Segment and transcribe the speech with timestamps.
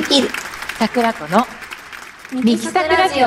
[0.00, 0.28] できる。
[0.78, 1.44] 桜子の
[2.32, 3.26] ミキサクラジオ。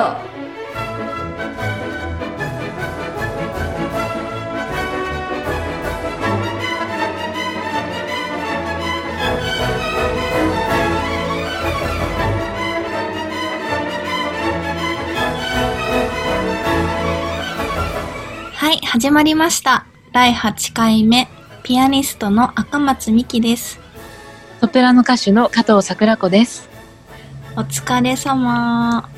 [18.54, 19.84] はい始まりました。
[20.14, 21.28] 第8回目
[21.64, 23.81] ピアニストの赤松美希です
[24.62, 26.68] ソプラノ歌手の加藤桜子です。
[27.56, 29.10] お疲れ様。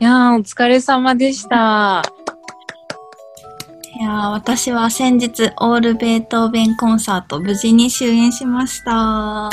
[0.00, 2.02] いやーお疲れ様でした。
[4.00, 9.50] いやー私は先日オールベートーベンコンサート無事に終演しました。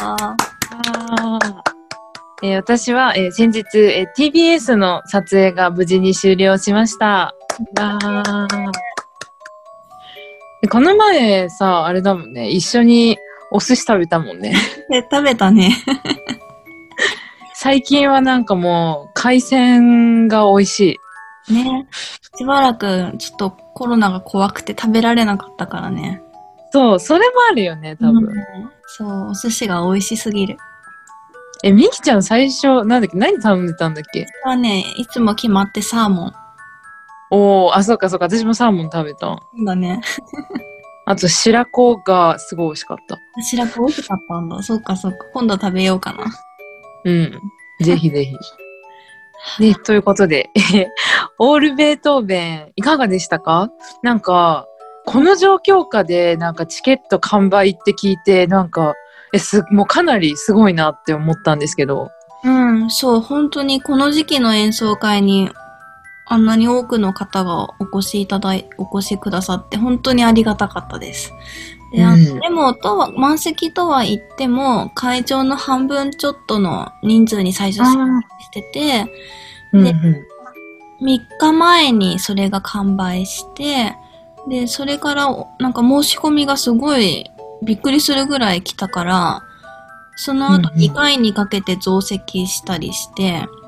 [2.42, 7.36] えー私は、えー先日、えー TBS の撮影が無事に終了しました。
[7.78, 8.72] あー。
[10.62, 13.18] でこの前さ、あれだもんね、一緒に
[13.54, 14.54] お寿司食べたもんね。
[14.90, 15.72] で食べたね
[17.54, 21.00] 最近はなんかもう海鮮が美味し
[21.50, 21.54] い。
[21.54, 21.88] ね
[22.38, 26.22] しばらくちょっとコロナが怖くて食べられなかったからね
[26.72, 28.26] そう、それもあるよね、多分。
[28.26, 28.34] うん
[28.88, 30.58] そうお寿司が美味しすぎる
[31.64, 34.26] え、みきちゃん最初、なんだっけ、何頼んでたんだっけ？
[34.44, 36.34] はねいつも決まってサーモン
[37.32, 39.28] おー、あ、そうかそうか、私もサーモン食べた。
[39.28, 40.02] そうだね
[41.06, 43.18] あと、白子がすごい美味しかった。
[43.44, 46.26] 白子美味しかったんだそうかそうか今度食べようかな
[47.06, 47.42] うん。
[47.82, 48.36] ぜひぜひ。
[49.60, 50.50] ね、ということで、
[51.38, 53.70] オールベートーベン、いかがでしたか？
[54.02, 54.68] なんか、
[55.06, 58.94] この状況下で、なんかチケット完売って聞いて、なんか、
[59.34, 62.10] え、す、もうかなりすごいなって思ったんですけど。
[62.46, 65.50] うんそう本当にこの時期の演奏会に
[66.26, 71.34] あんなに多くの方がお越しいただいお越しくださって本当にありがたかったです。
[71.92, 72.40] で,、うん。
[72.40, 79.12] でもとは満席とは言っても会場の半分ちょっとの人数に最初してて
[79.74, 80.28] うん、でう
[81.04, 83.96] 3日前にそれが完売して、
[84.48, 85.28] で、それから
[85.60, 87.30] なんか申し込みがすごい
[87.62, 89.44] びっくりするぐらい来たから、
[90.16, 90.90] その後うんうん。
[90.90, 93.36] 2回にかけて増席したりして、ん。
[93.36, 93.63] うん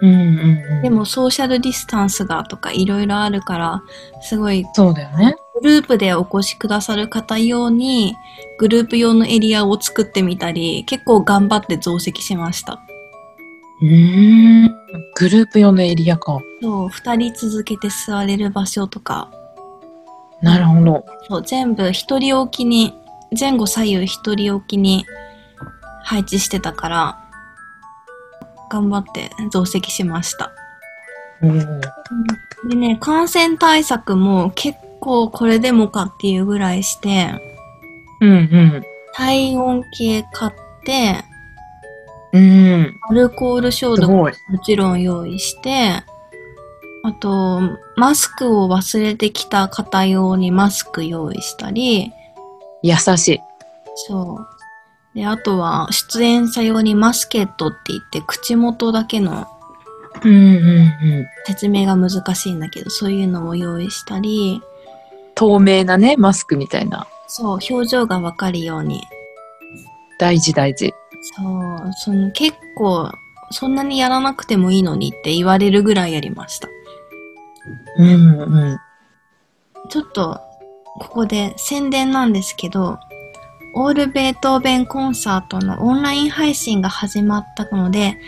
[0.00, 0.82] うんうん。
[0.82, 3.82] で、もソーシャルディスタンスがとかいろいろあるから、
[4.20, 5.36] すごいそうだよね。
[5.60, 8.14] グループでお越しくださる方用に
[8.58, 12.80] グループ用のエリアを作ってみたり、結構頑張って増席しました。
[13.80, 14.74] うーん。
[15.16, 16.38] グループ用のエリアか。
[16.62, 19.30] そう、2人続けて座れる場所とか、
[20.42, 21.04] なるほど。
[21.28, 22.94] そう、全部一人置きに、
[23.38, 25.04] 前後左右一人置きに
[26.02, 27.27] 配置してたから、
[28.68, 30.52] 頑張って増席しました。
[32.68, 37.30] でね、感染対策も結構これでもかっていうぐらいして、
[38.20, 38.84] うんうん。
[39.14, 40.52] 体温計買っ
[40.84, 41.24] て、
[42.32, 42.98] うん。
[43.08, 44.30] アルコール消毒も。
[44.64, 46.02] ちろん用意して、
[47.04, 47.60] あと、
[47.96, 52.12] マスクを忘れてきた方用にマスク用意したり、
[52.82, 53.40] 優しい。
[53.94, 54.57] そう。
[55.18, 59.48] で、あとは、出演者用にマスケットって言って、口元だけの
[60.22, 61.26] うんうんうん。
[61.44, 64.62] 説明が難しいんだけど、そういうのも用意したり、
[65.34, 67.08] 透明なね、マスクみたいな。
[67.26, 69.02] そう、表情がわかるように。
[70.20, 70.94] 大事大事。
[71.20, 73.10] そう、その結構、
[73.50, 76.68] そんなにやらなくてもいいのにって言われるぐらいやりました。
[77.98, 78.78] うんうん。
[79.88, 80.40] ちょっと、
[81.00, 83.00] ここで宣伝なんですけど、
[83.74, 88.18] オールベートーベンコンサートのオンライン配信が始まったので、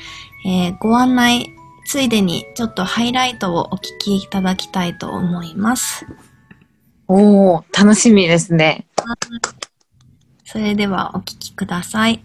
[0.46, 1.54] えーご案内
[1.90, 6.06] ついでにちょっとハイライトをお聞きいただきたいと思います。
[7.08, 8.86] おお、楽しみですね。
[10.44, 12.22] それではお聞きください。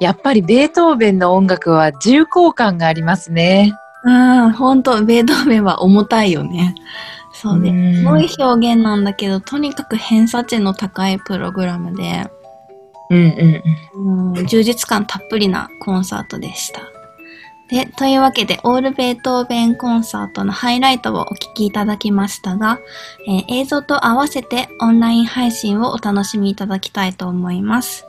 [0.00, 3.72] やっぱりベートーベンの音楽は重厚感がありますね。
[4.04, 6.74] うん、ほんと、ベートーベンは重たいよね。
[7.32, 12.28] そうで、うんすごい表現なんだけど、とにかく偏差値の高いプログラムで、
[13.10, 13.62] うん
[13.96, 16.80] うんうん、充実感たっぷりなコンサートでした。
[17.68, 22.78] で、というわけで、オールベートーベンコンサートのハイライトをお聞きいただきましたが、
[23.26, 28.07] えー映像と合わせてオンライン配信をお楽しみいただきたいと思います。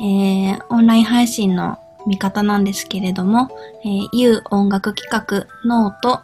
[0.00, 3.50] えーオンライン配信の見方なんですけれども、
[3.84, 6.22] えー、遊音楽企画 note、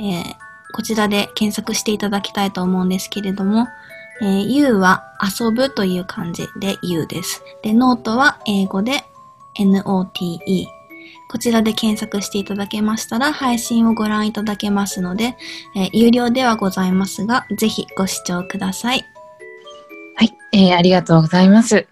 [0.00, 3.66] えーこちらで検索していただきたいと思うんですけれども、
[4.20, 7.42] えー 遊は遊ぶという漢字で 遊です。
[7.62, 9.04] で、ノートは英語で
[9.58, 10.66] NOTE。
[11.30, 15.36] こちらで検索していただけましたら配信をご覧いただけますので、
[15.74, 19.04] えー有料ではございますが、ぜひご視聴ください。
[20.16, 21.86] はい、えーありがとうございます。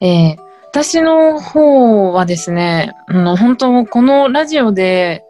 [0.00, 5.24] えー私の方はですね、あの本当このラジオで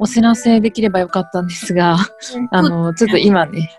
[0.00, 1.98] お知らせできればよかったんですが、
[2.50, 3.70] あの、ちょっと今ね、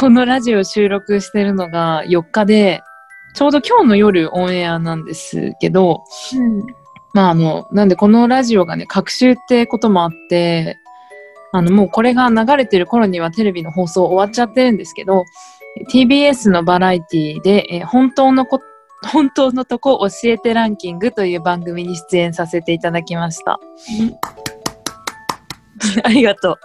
[0.00, 2.82] このラジオ収録してるのが4日で、
[3.34, 6.02] ちょうど今日の夜オンエアなんですけど、
[6.34, 6.66] うん、
[7.14, 10.78] まああの、なんでこのラジオがね、隔週ってこともあって、
[11.52, 15.24] あの、もうこれが流れてる頃にはテレビの放送終わっちゃってるんですけど、
[15.92, 18.58] TBS のバラエティで、えー本当のこ、
[19.06, 23.60] 本当のとこ教えてランキングという番組に出演させていただきました。
[26.04, 26.58] ありがと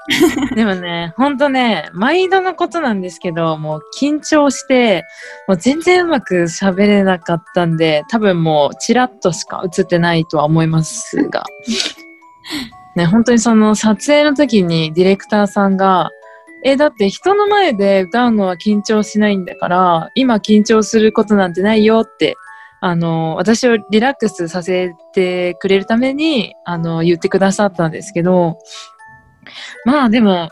[0.51, 0.55] う。
[0.55, 5.03] でもね、ほんとね、毎度のことなんですけど、もう緊張して、
[5.47, 11.43] もう全然うまく喋れなかったんで、多分もうチラッとしか映ってないとは思いますが。
[12.95, 16.09] ね、本当にその撮影の時にディレクターさんが、
[16.63, 22.35] え、だって人の前で歌うのは緊張しないんだから、今緊張することなんてないよって、
[22.79, 28.57] あの、私をリラックスさせてくれるために、あの、言ってくださったんですけど、
[29.85, 30.49] まあでも、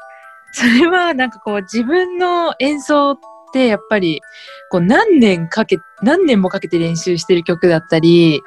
[0.54, 3.18] それはなんかこう自分の演奏っ
[3.54, 4.22] てやっぱり
[4.70, 8.42] こう何年かけ、何年もかけて練習してる曲だったり、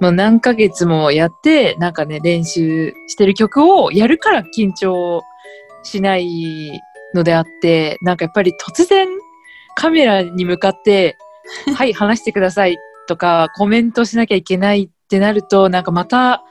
[0.00, 5.22] もう何ヶ月もやってなんかね練習してる曲をやるから緊張
[5.82, 6.80] しない
[7.14, 9.08] のであって、なんかやっぱり突然
[9.74, 11.16] カメラに向かって、
[11.74, 16.42] はい、話してくださいとかコメントしなきゃいけないってなると、なんかまた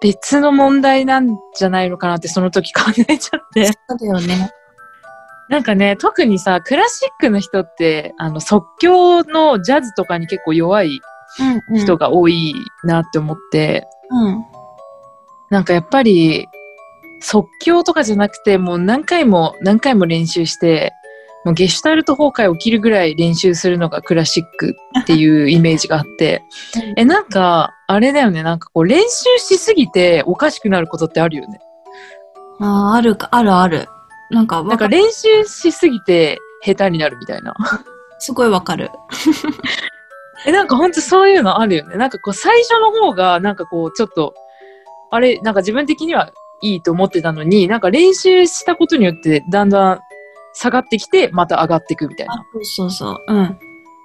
[0.00, 3.66] 別の問題なんじゃないのかなってその時考えちゃって。
[3.66, 4.50] そうだよね。
[5.48, 11.00] なんかね、特にさ、クラシックの人って、あの、即興のジャズとかに結構弱い
[11.40, 11.80] うん、うん。
[11.80, 14.44] 人が多いなって思って、うん。
[15.50, 16.46] なんかやっぱり、
[17.20, 20.92] 即興とかじゃなくて、もう何回も何回も練習して、
[21.44, 26.42] もうゲシュタルト崩壊起きるぐらい練習するのがクラシックっていうイメージがあって、
[26.96, 31.60] え、なんか、あれだよね、なんかこう練習しすぎておかしくなることってあるよね。
[32.60, 33.88] ああ、あるか、あるある。
[34.30, 37.54] なんかなんか練習しすぎて下手になるみたいな。
[38.18, 38.90] すごいわかる。
[40.46, 41.96] え、なんかほんとそういうのあるよね。
[41.96, 44.34] なんかこう最初の方がなんかこうちょっと、
[45.10, 46.30] あれ、なんか自分的には
[46.62, 50.00] いいと思ってたのに、なんか練習したことによってだんだん
[50.54, 53.24] 下がってきてまた上がっていくみたいあな。、そうそうそう。
[53.28, 53.58] うん。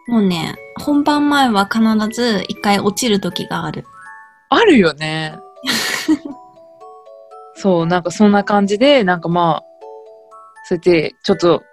[0.07, 3.86] もうね、本番前は必ず一回落ちる時がある。
[4.50, 5.38] あるよね。
[7.55, 9.63] そう、なんかそんな感じで、なんかまあ、
[10.65, 11.63] そうやってちょっと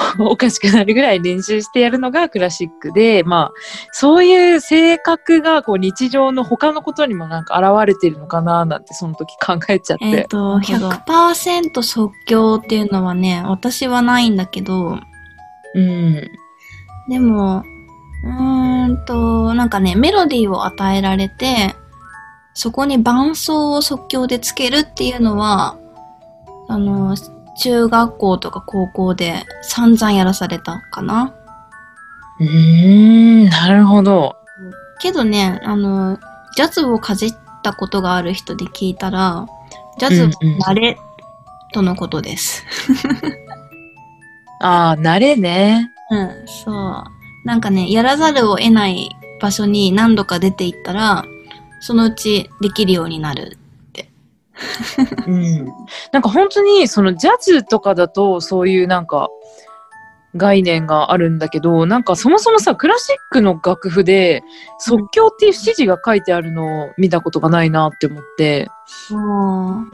[0.18, 3.52] おかしくなるぐらい練習してやるのがクラシックで、まあ、
[3.92, 10.04] そういう性格がこう日常の他のことにもなんか現れてるのかななんてその時考えちゃって。
[10.06, 14.98] えっ、と、100%即興っていうのはね、私はないんだけど、
[15.74, 16.30] うん。
[17.08, 17.62] でも、
[18.24, 21.74] うーんと、なんかね、メロディーを与えられて、
[22.54, 25.76] そこに伴奏を即興でつけるっていうのは、
[26.68, 27.16] あの、
[27.60, 31.34] 中学校とか高校で散々やらされたかな。
[32.40, 34.36] うーん、なるほど。
[35.00, 36.18] けどね、あの、
[36.56, 39.46] ジャズをかじったことがある人で聞いたら、
[39.98, 40.30] ジャズは
[40.72, 40.98] 慣れ
[41.72, 42.64] とのことです。
[44.60, 45.90] ああ、慣れね。
[46.10, 47.04] うん、そう。
[47.44, 51.24] なんかね、やらざるを得ない場所に何度か出ていったら、
[51.80, 53.58] そのうちできるようになる。
[55.26, 55.66] うん。
[56.12, 59.28] なんか本当にそのジャズとかだとそういうなんか
[60.36, 64.42] 概念があるんだけど、なんかそもそもさ、クラシックの楽譜で
[64.78, 68.68] 即興っていう指示が書いてあるのを見たことがないなって思って、
[69.10, 69.90] うん。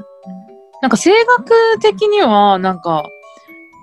[0.82, 3.08] なんか声楽的にはなんか、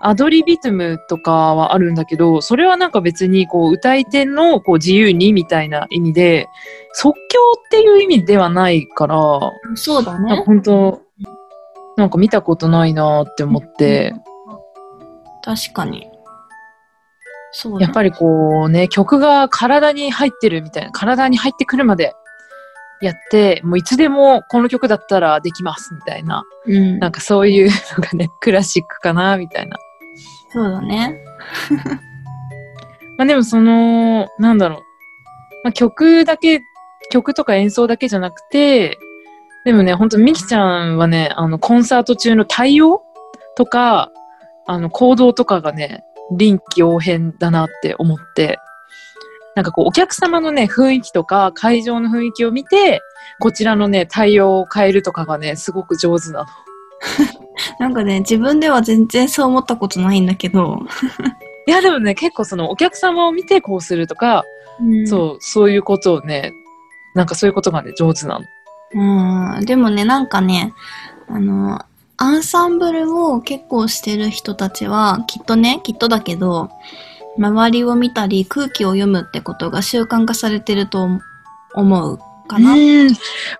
[0.05, 6.47] アドリビトムとかはあるんだけど、それはなんか別にこう歌い手のこう自由にみたいな意味で、
[6.93, 9.17] 即興っていう意味ではないから、
[9.75, 10.43] そうだね。
[10.45, 11.01] 本当
[11.95, 14.13] なんか見たことないなって思って、
[15.43, 16.09] 確かに。
[17.51, 22.13] そうだやっぱりこうね、曲が体に入ってるみたいな、体に入ってくるまで
[23.01, 26.99] やって、もういつでもこの曲だったらできますみたいな、うん。
[26.99, 29.77] なんかそういうのがね、クラシックかなみたいな。
[30.53, 31.19] そうだね。
[33.17, 34.79] まあでもその、なんだろう。
[35.63, 36.61] まあ、曲だけ、
[37.09, 38.99] 曲とか演奏だけじゃなくて、
[39.65, 43.01] でもね、ほんとミキちゃんはね、あの、コンサート中の対応
[43.55, 44.11] とか、
[44.67, 48.59] あの、行動とかがね、臨機応変だなって思って、
[49.55, 53.01] なんかこう、お客様のね、雰囲気とか、会場の雰囲気を見て、
[53.39, 56.45] こちらのね、対応を変えるとかがね、すごく上手なの。
[57.79, 60.79] なんかね、自分では全然そう思ったことないんだけど。
[61.67, 64.43] いや、でもね、結構その、お客様を見てこうするとか、
[64.81, 66.53] うんそう、そういうことをね、
[67.15, 68.45] なんかそういうことがね、上手なの。
[69.55, 69.65] うん。
[69.65, 70.73] でもね、なんかね、
[71.27, 71.81] あの、
[72.17, 76.69] アンサンブルを結構してる人たちは、きっとね、きっとだけど、
[77.37, 81.07] 周りを見たり空気を読むってことが習慣化されてると
[81.73, 82.73] 思うかな。
[82.73, 83.09] うん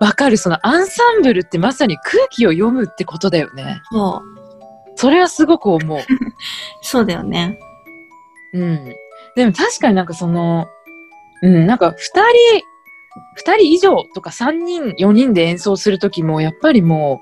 [0.00, 0.36] わかる。
[0.36, 3.80] そのアンサンブルってまさに空気を読むってことだよね。
[3.90, 4.34] そう。
[4.96, 5.98] それはすごく思う。
[6.82, 7.58] そうだよね。
[8.52, 8.96] うん。
[9.36, 10.66] でも確かになんかその、
[11.42, 12.64] うん、なんか二人、
[13.34, 17.20] 二人以上とか三人、四人で演奏するときも、やっぱりも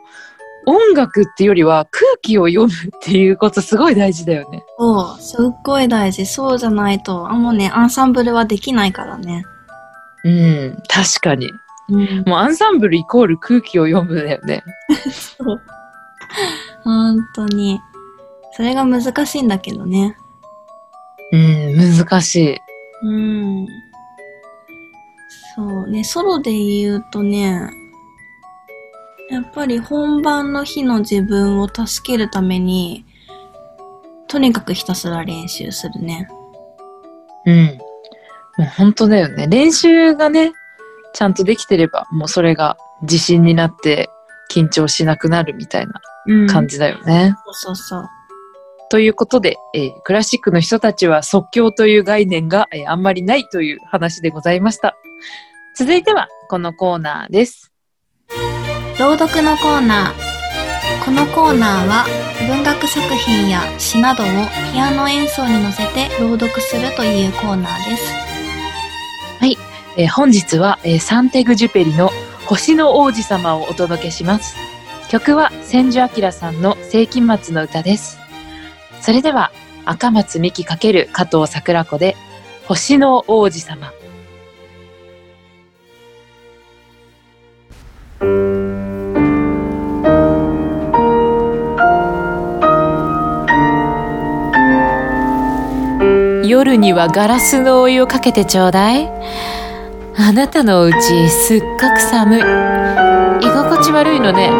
[0.66, 4.62] う、音楽っていうよりは空気を読むっていうことすごい大事だよね。
[4.78, 5.20] そう。
[5.20, 6.24] すっごい大事。
[6.24, 9.44] そうじゃないと、あ、もうね、アンサンブルはできないからね。
[10.24, 11.50] うん、確かに。
[11.88, 12.24] うん。
[12.26, 14.62] もうアンサンブルイコール空気を読むだよね。
[15.10, 15.62] そう。
[16.84, 17.80] 本当に。
[18.52, 20.16] それが難しいんだけどね。
[21.32, 22.58] うん、難しい。
[23.02, 23.66] うん。
[25.54, 27.68] そうね、ソロで言うとね、
[29.30, 33.04] やっぱり本番の日の自分を助けるために、
[34.28, 36.28] とにかくひたすら練習するね。
[37.44, 37.78] うん。
[38.58, 39.46] もう本当だよね。
[39.46, 40.52] 練習がね、
[41.14, 44.10] ちゃんとできてれば、もうそれが自信になって
[44.50, 47.34] 緊張しなくなるみたいなうん感じだよね。
[47.46, 48.08] そうそうそう。
[48.90, 54.96] ということで、えークラシックの人たちは即興という概念が、えーあんまりないという話でございました。
[55.76, 57.72] 続いてはこのコーナーです。
[59.00, 60.32] 朗読のコーナー。
[61.04, 62.04] このコーナーは
[62.46, 64.26] 文学作品や詩などを
[64.72, 68.31] ピアノ演奏に乗せて朗読するというコーナーです。
[69.96, 72.10] えー本日は、えーサンテグジュペリの
[72.46, 74.56] 星の王子様をお届けします。
[75.10, 78.18] 曲は千住明さんの世紀末の歌です。
[79.02, 79.52] それでは
[79.84, 82.16] 赤松美希×加藤桜子で
[82.66, 83.92] 星の王子様。
[96.44, 99.10] 夜にはガラスのお湯をかけてちょうだい
[100.16, 102.40] あなたのうちすっごく寒い。
[102.40, 104.50] 居心地悪いのね。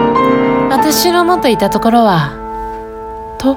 [0.71, 2.33] 私の元いたところは。
[3.39, 3.57] と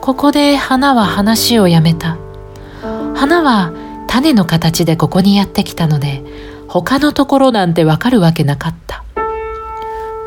[0.00, 2.18] ここで花は話をやめた。
[3.14, 3.72] 花は
[4.06, 6.22] 種の形でここにやってきたので
[6.68, 9.04] 他のところなんてわかるわけなかった。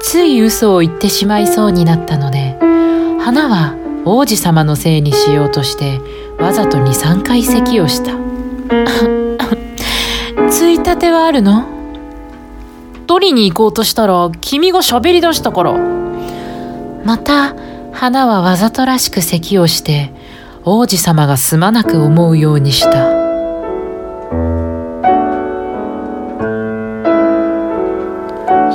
[0.02, 2.58] つい嘘を言ってしまいそうになったので
[3.22, 6.00] 花は王子様のせいにしようとして
[6.40, 9.19] わざと23回咳をした。
[10.90, 11.68] ついたてはあるの？
[13.06, 15.74] 取りに行こうとしたら君が喋り出したから。
[17.06, 17.54] また
[17.94, 20.12] 花はわざとらしく咳をして
[20.66, 22.90] 王子様がすまなく思うようにした。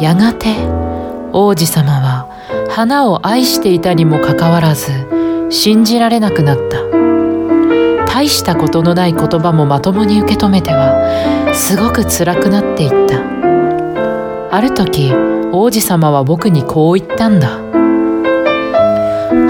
[0.00, 0.54] やがて
[1.32, 2.28] 王子様は
[2.70, 6.83] 花を愛していたにもかかわらず信じられなくなった。
[8.24, 13.20] 大したことのない言葉もまともに受け止めてはすごく辛くなっていった。
[14.50, 15.12] ある時
[15.52, 17.58] 王子様は僕にこう言ったんだ。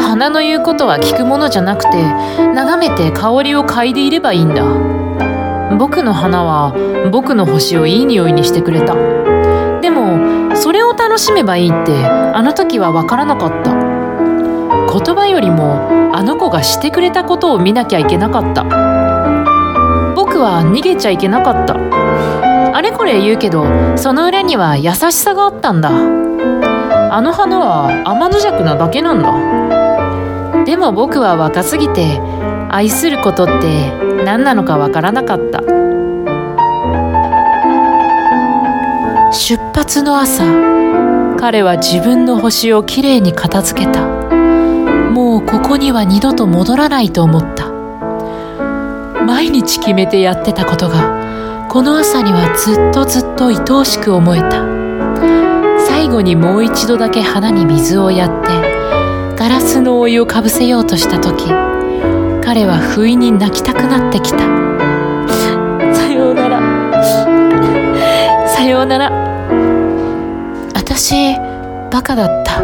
[0.03, 2.03] 花の言うことは聞くものじゃなくて
[2.53, 4.65] 眺めて香りを嗅いでいればいいんだ。
[5.79, 6.75] 僕の花は
[7.13, 8.97] 僕の星をいい匂いにしてくれた。
[9.83, 13.73] でもそれを楽しめばいいってあの時は分からなかった。
[14.93, 18.65] 言葉よりもの子がしてくれたことを見なきゃいけなかった。
[20.15, 21.77] 僕は逃げちゃいけなかった。
[22.77, 23.65] あれこれ言うけど
[23.97, 25.91] その裏には優しさがあったんだ。
[25.91, 30.65] あの花は天の弱なだけなんだ。
[30.65, 32.21] でも僕は若すぎて
[32.71, 33.93] 愛することって
[34.25, 35.61] 何なのかわからなかった。
[39.33, 40.45] 出発の朝
[41.39, 44.14] 彼は自分の星をきれいに片付けた。
[45.55, 47.71] ここには二度と戻らないと思った。
[49.25, 54.67] 毎日決めてやってたことがこの朝にはずっとずっと愛おしく思えた。
[55.87, 61.45] 最後にもう一度だけ花に水をやってガラスのお湯をかぶせようとした時
[62.45, 64.39] 彼は不意に泣きたくなってきた。
[65.95, 66.59] さようなら。
[68.49, 69.13] さようなら。
[70.75, 71.37] 私
[71.93, 72.61] バカだった。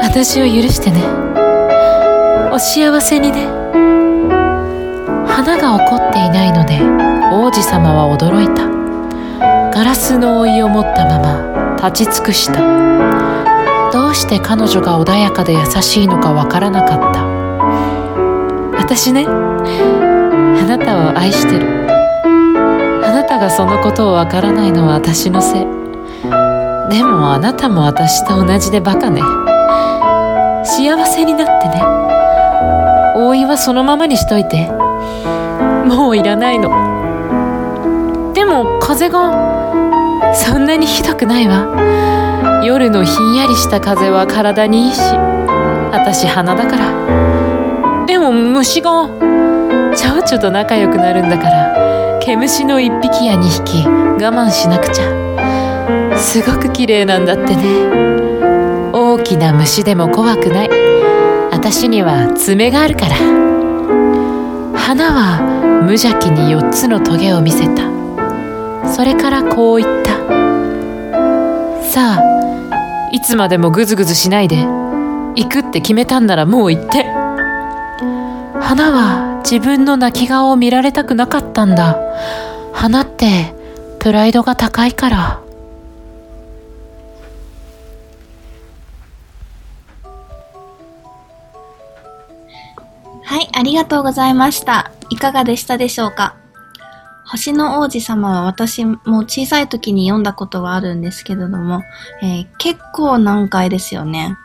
[0.00, 1.33] 私を許してね。
[2.54, 3.48] お幸せにね。
[5.26, 6.78] 花が怒っていないので
[7.32, 8.70] 王子様は驚いた。
[9.76, 12.60] ガラスの覆いを持ったまま立ち尽くした。
[13.90, 17.24] どうして彼女が穏やかで優しいのかわからなかった。
[18.78, 19.32] 私ねあ
[20.68, 21.88] なたを愛してる。
[23.04, 25.60] あなたがそのことをわからないのは私のせい。
[26.88, 29.20] でもあなたも私と同じでバカね。
[30.62, 31.93] 幸せになってね。
[33.34, 34.70] 覆いはそのままにしといて。
[35.84, 36.70] もういらないの。
[38.32, 42.62] でも風がそんなにひどくないわ。
[42.64, 45.00] 夜のひんやりした風は体にいいし
[45.92, 48.06] 私鼻だから。
[48.06, 49.08] でも虫が
[49.96, 56.16] 蝶々と仲良くなるんだから毛虫の1匹や2匹我慢しなくちゃ。
[56.16, 57.62] すごく綺麗なんだってね。
[58.92, 60.93] 大きな虫でも怖くない。
[61.64, 63.16] 私には爪があるから。
[64.76, 67.84] 花は無邪気に4つのトゲを見せた。
[68.92, 70.12] それからこう言った。
[71.90, 74.58] さあいつまでもグズグズしないで。
[75.36, 77.04] 行くって決めたんならもう行って。
[78.60, 81.96] 花は自分の泣き顔を見られたくなかったんだ。
[82.74, 83.54] 花って
[84.00, 85.43] プライドが高いから。
[93.34, 94.92] はい、ありがとうございました。
[95.10, 96.36] いかがでしたでしょうか？
[97.26, 101.82] 星の王子様は私も小さい時に読んだことはあるんですけれども、
[102.22, 104.36] えー結構難解ですよね。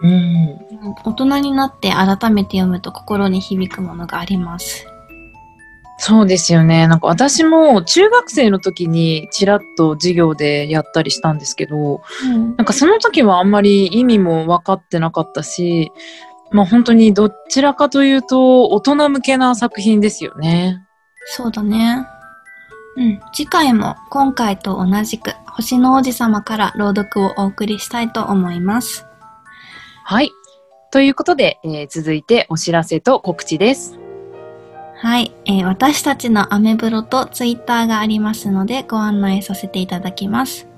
[0.00, 0.58] うん。
[1.04, 4.86] 大人になって改めて読むと心に響くものがあります。
[5.98, 6.86] そうですよね。
[6.86, 15.90] なんか私も中学生の時にちらっと授業でやったりしたんですけど、うんなんかその時はあんまり意味も分かってなかったし、
[16.54, 20.86] まあ本当にどちらかというと大人向けな作品ですよね。
[21.26, 22.06] そうだね。
[22.96, 23.20] うん。
[23.32, 29.04] 次回も今回と同じく星の王子様から朗読をお送りしたいと思います。
[30.04, 30.30] はい。
[30.92, 33.98] ということで、えー続いてお知らせと告知です。
[35.02, 40.68] はい、えー私たちのアメブロとツイッターがありますのでご案内させていただきます。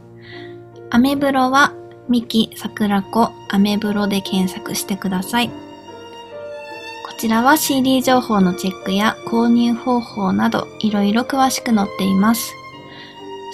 [0.89, 1.75] アメブロは
[2.09, 5.66] ミキ桜子アメブロで検索してください。
[7.17, 12.53] こちらは CD 情報のチェックや購入方法などいろいろ詳しく載っています。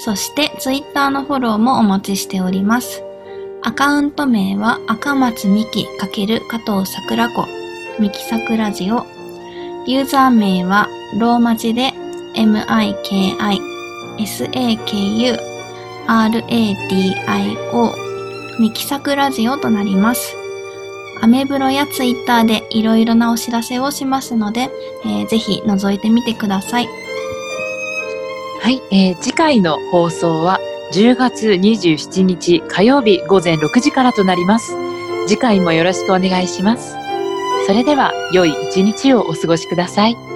[0.04, 3.04] そしてツイッターのフォローもお待ちしております。
[3.62, 7.46] アカウント名は赤松美希×加藤桜子
[8.00, 9.06] ミキサクラジオ
[9.86, 11.92] ユーザー名はローマ字で
[12.34, 13.60] MIKI
[14.18, 15.38] SAKU
[16.08, 17.94] RADIO
[18.58, 20.41] ミキサクラジオとなります。
[21.22, 24.70] アメブロやツイッターでいろいろなお知らせをしますので、
[25.04, 26.88] えーぜひ覗いてみてください。
[28.60, 30.58] はい、えー次回の放送は
[30.92, 34.74] 10月27日火曜日午前6時からとなります。
[35.28, 36.96] 次回もよろしくお願いします。
[37.68, 40.31] それでは良い一日をお過ごしください。